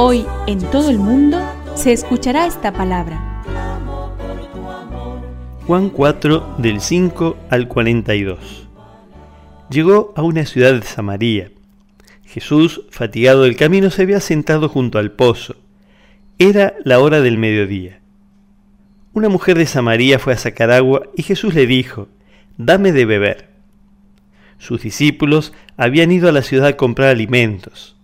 [0.00, 1.40] Hoy en todo el mundo
[1.74, 3.42] se escuchará esta palabra.
[5.66, 8.68] Juan 4 del 5 al 42.
[9.70, 11.50] Llegó a una ciudad de Samaria.
[12.24, 15.56] Jesús, fatigado del camino, se había sentado junto al pozo.
[16.38, 17.98] Era la hora del mediodía.
[19.14, 22.06] Una mujer de Samaria fue a sacar agua y Jesús le dijo,
[22.56, 23.48] Dame de beber.
[24.58, 27.97] Sus discípulos habían ido a la ciudad a comprar alimentos.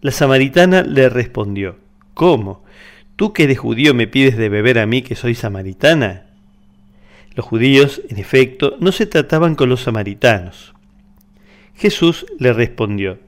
[0.00, 1.76] La samaritana le respondió,
[2.14, 2.64] ¿Cómo?
[3.16, 6.26] ¿Tú que eres judío me pides de beber a mí que soy samaritana?
[7.34, 10.74] Los judíos, en efecto, no se trataban con los samaritanos.
[11.74, 13.18] Jesús le respondió,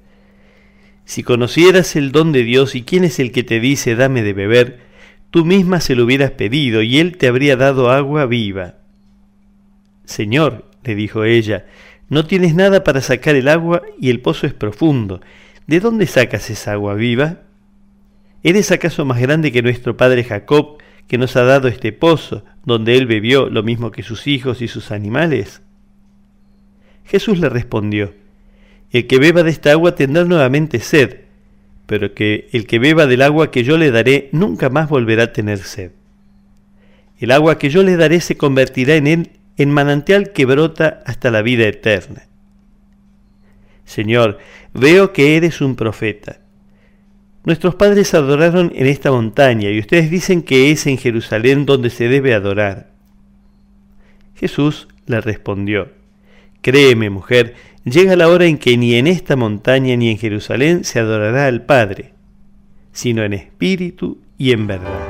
[1.05, 4.33] Si conocieras el don de Dios y quién es el que te dice dame de
[4.33, 4.81] beber,
[5.31, 8.77] tú misma se lo hubieras pedido y él te habría dado agua viva.
[10.05, 11.67] Señor, le dijo ella,
[12.09, 15.21] no tienes nada para sacar el agua y el pozo es profundo.
[15.67, 17.43] ¿De dónde sacas esa agua viva?
[18.43, 22.97] ¿Eres acaso más grande que nuestro padre Jacob, que nos ha dado este pozo, donde
[22.97, 25.63] él bebió lo mismo que sus hijos y sus animales?
[27.05, 28.15] Jesús le respondió,
[28.91, 31.23] El que beba de esta agua tendrá nuevamente sed,
[31.87, 35.33] pero que el que beba del agua que yo le daré nunca más volverá a
[35.33, 35.91] tener sed.
[37.19, 41.31] El agua que yo le daré se convertirá en él en manantial que brota hasta
[41.31, 42.30] la vida eterna.
[43.91, 44.39] Señor,
[44.73, 46.39] veo que eres un profeta.
[47.45, 52.07] Nuestros padres adoraron en esta montaña y ustedes dicen que es en Jerusalén donde se
[52.07, 52.93] debe adorar.
[54.37, 55.89] Jesús le respondió,
[56.63, 61.01] Créeme, mujer, llega la hora en que ni en esta montaña ni en Jerusalén se
[61.01, 62.13] adorará al Padre,
[62.93, 65.01] sino en espíritu y en verdad.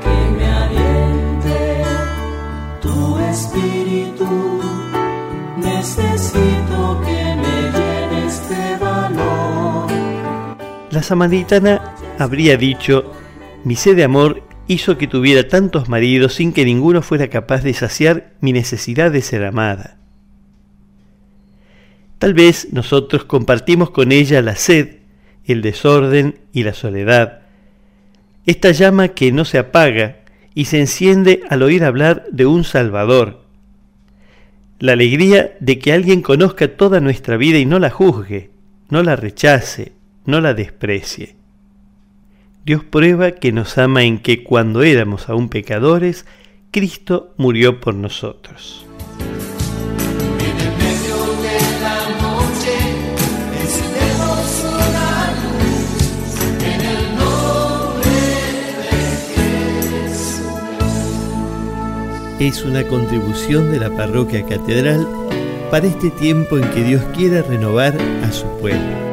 [0.00, 1.82] Que me aliente
[2.80, 4.60] tu espíritu.
[5.56, 7.77] Necesito que me
[10.90, 13.12] La samaritana habría dicho,
[13.62, 17.74] mi sed de amor hizo que tuviera tantos maridos sin que ninguno fuera capaz de
[17.74, 19.98] saciar mi necesidad de ser amada.
[22.18, 25.00] Tal vez nosotros compartimos con ella la sed,
[25.44, 27.42] el desorden y la soledad,
[28.46, 30.20] esta llama que no se apaga
[30.54, 33.44] y se enciende al oír hablar de un Salvador,
[34.78, 38.50] la alegría de que alguien conozca toda nuestra vida y no la juzgue,
[38.88, 39.97] no la rechace,
[40.28, 41.36] no la desprecie.
[42.66, 46.26] Dios prueba que nos ama en que cuando éramos aún pecadores,
[46.70, 48.84] Cristo murió por nosotros.
[62.38, 65.08] Es una contribución de la parroquia catedral
[65.70, 69.07] para este tiempo en que Dios quiere renovar a su pueblo.